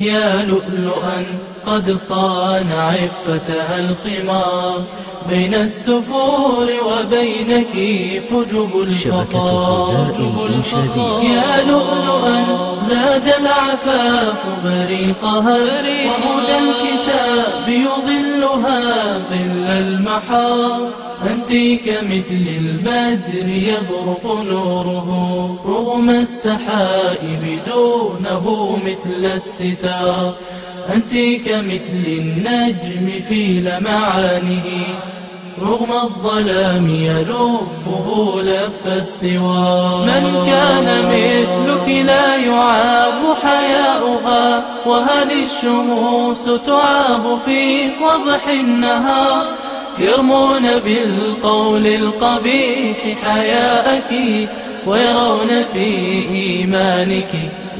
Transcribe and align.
يا 0.00 0.42
لؤلؤا 0.42 1.38
قد 1.68 1.98
صان 2.08 2.72
عفتها 2.72 3.78
الخمار 3.78 4.82
بين 5.28 5.54
السفور 5.54 6.66
وبينك 6.88 7.74
الغذاء 9.34 10.16
الإنشادي. 10.46 11.26
يا 11.34 11.64
لؤلؤا 11.64 12.38
زاد 12.88 13.26
العفاف 13.40 14.40
بريقها 14.64 15.56
وهدى 16.08 16.56
الكتاب 16.58 17.68
يظلها 17.68 18.80
ظل 19.30 19.66
المحار. 19.84 20.80
أنت 21.30 21.50
كمثل 21.86 22.44
البدر 22.62 23.48
يبرق 23.48 24.24
نوره 24.50 25.08
رغم 25.66 26.10
السحائب 26.10 27.42
دونه 27.66 28.76
مثل 28.86 29.22
الستار. 29.24 30.34
أنت 30.94 31.44
كمثل 31.48 32.04
النجم 32.06 33.10
في 33.28 33.60
لمعانه 33.60 34.64
رغم 35.62 35.92
الظلام 35.92 36.88
يلفه 36.88 38.34
لف 38.42 38.86
السوار 38.86 40.06
من 40.06 40.46
كان 40.46 41.04
مثلك 41.04 41.88
لا 41.88 42.36
يعاب 42.36 43.36
حياؤها 43.42 44.64
وهل 44.86 45.30
الشموس 45.32 46.44
تعاب 46.66 47.38
في 47.44 47.90
وضح 48.02 48.48
النهار؟ 48.48 49.46
يرمون 49.98 50.78
بالقول 50.78 51.86
القبيح 51.86 52.96
حياءك 53.24 54.12
ويرون 54.86 55.64
في 55.72 55.86
إيمانك 56.30 57.32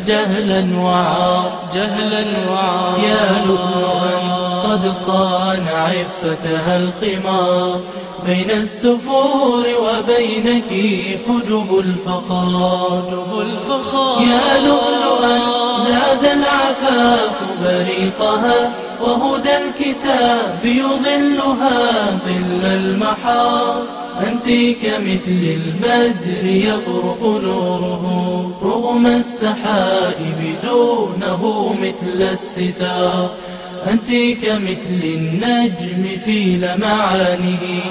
جهلا 0.08 0.80
وعار 0.80 1.50
جهلا 1.74 2.24
وعار. 2.50 2.98
يا 2.98 3.44
لؤلؤا 3.46 4.16
قد 4.66 4.92
صان 5.06 5.68
عفتها 5.68 6.76
الخمار 6.76 7.80
بين 8.26 8.50
السفور 8.50 9.64
وبينك 9.84 10.70
حجب 11.26 11.78
الفخار. 11.78 13.02
حجب 13.06 13.40
الفخار. 13.40 14.22
يا 14.22 14.58
لؤلؤا 14.66 15.38
زاد 15.88 16.24
العفاف 16.24 17.36
بريقها 17.62 18.70
وهدى 19.00 19.56
الكتاب 19.56 20.64
يظلها 20.64 22.10
ظل 22.26 22.64
المحار. 22.64 23.97
أنت 24.26 24.48
كمثل 24.82 25.42
البدر 25.58 26.44
يبرق 26.46 27.22
نوره 27.22 28.04
رغم 28.62 29.06
السحائب 29.06 30.40
دونه 30.64 31.74
مثل 31.82 32.22
الستار. 32.22 33.30
أنت 33.90 34.10
كمثل 34.44 35.02
النجم 35.04 36.18
في 36.24 36.56
لمعانه 36.56 37.82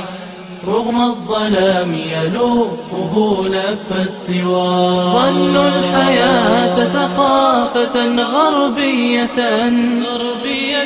رغم 0.68 1.02
الظلام 1.02 1.94
يلوفه 1.94 3.46
لف 3.48 3.92
السوار. 3.92 5.14
ظنوا 5.14 5.68
الحياة 5.68 6.76
ثقافة 6.86 7.96
غربية. 8.24 9.40
غربية 10.04 10.77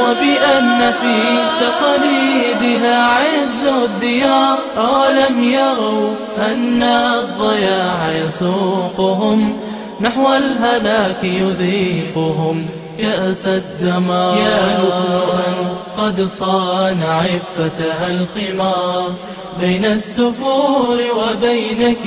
وبأن 0.00 0.92
في 0.92 1.22
تقاليدها 1.60 3.06
عز 3.06 3.66
الديار. 3.84 4.58
أولم 4.76 5.44
يروا 5.44 6.14
أن 6.38 6.82
الضياع 6.82 8.12
يسوقهم 8.12 9.56
نحو 10.00 10.32
الهلاك 10.32 11.24
يذيقهم. 11.24 12.66
كأس 12.98 13.46
الدمار. 13.46 14.38
يا 14.38 14.78
لؤلؤا 14.78 15.76
قد 15.98 16.28
صان 16.38 17.02
عفتها 17.02 18.06
الخمار. 18.06 19.10
بين 19.60 19.84
السفور 19.84 20.98
وبينك 21.16 22.04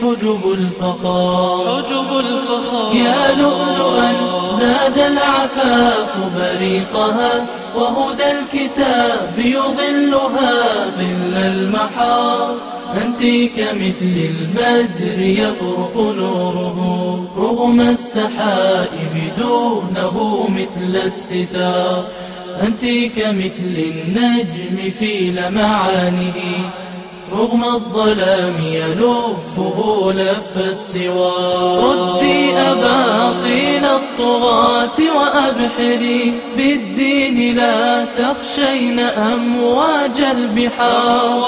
حجب 0.00 0.52
الفخار. 0.52 1.82
حجب 1.82 2.18
الفخار. 2.18 2.94
يا 2.94 3.34
لؤلؤا 3.34 4.41
زاد 4.62 4.98
العفاف 4.98 6.10
بريقها 6.36 7.46
وهدى 7.76 8.30
الكتاب 8.30 9.38
يظلها 9.38 10.86
ظل 10.98 11.34
المحار. 11.34 12.54
أنت 13.02 13.22
كمثل 13.56 14.16
البدر 14.30 15.18
يبرق 15.20 15.96
نوره 15.96 16.78
رغم 17.38 17.80
السحائب 17.80 19.14
دونه 19.38 20.46
مثل 20.48 20.96
الستار. 21.06 22.04
أنت 22.62 22.84
كمثل 23.16 23.76
النجم 23.92 24.90
في 24.98 25.30
لمعانه 25.30 26.34
رغم 27.52 27.64
الظلام 27.64 28.56
يلفه 28.66 30.12
لف 30.12 30.56
السوار. 30.56 31.84
ردي 31.84 32.52
أباطيل 32.56 33.84
الطغاة 33.84 34.98
وأبحري 35.16 36.40
بالدين 36.56 37.56
لا 37.56 38.04
تخشين 38.04 38.98
أمواج 39.00 40.20
البحار. 40.20 41.44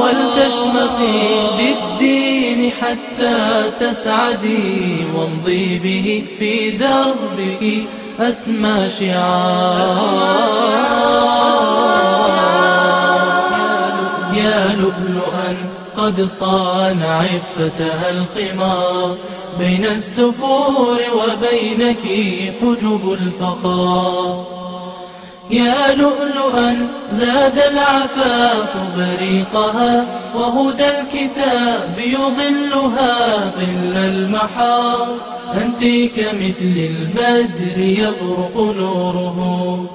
ولتشمخي 0.00 1.20
بالدين 1.56 2.72
حتى 2.80 3.70
تسعدي 3.80 5.06
وامضي 5.14 5.78
به 5.78 6.24
في 6.38 6.70
دربك 6.70 7.62
أسمى 8.20 8.90
شعار. 9.00 10.42
يا 14.34 14.76
لؤلؤا 14.76 15.56
قد 15.96 16.28
صان 16.40 17.02
عفتها 17.02 18.10
الخمار. 18.10 19.16
بين 19.58 19.84
السفور 19.84 20.98
وبينك 21.14 22.02
حجب 22.60 23.12
الفخار. 23.12 24.46
يا 25.50 25.94
لؤلؤا 25.94 26.88
زاد 27.12 27.58
العفاف 27.58 28.76
بريقها 28.96 30.06
وهدى 30.34 30.88
الكتاب 30.88 31.98
يظلها 31.98 33.38
ظل 33.56 33.96
المحار. 33.96 35.06
أنت 35.54 35.82
كمثل 36.16 36.76
البدر 36.90 37.78
يبرق 37.78 38.56
نوره 38.56 39.38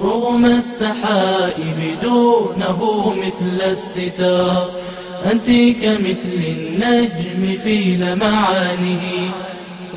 رغم 0.02 0.46
السحائب 0.46 1.80
دونه 2.02 2.80
مثل 3.18 3.62
الستار. 3.62 4.70
أنت 5.32 5.48
كمثل 5.82 6.42
النجم 6.58 7.58
في 7.64 7.78
لمعانه 7.96 9.04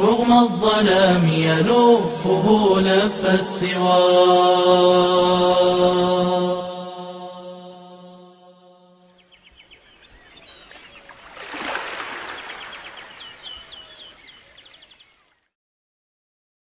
رغم 0.00 0.32
الظلام 0.32 1.24
يلفه 1.28 2.46
لف 2.80 3.24
السوار. 3.24 4.80